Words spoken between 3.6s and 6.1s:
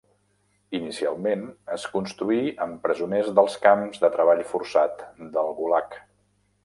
camps de treball forçat del Gulag.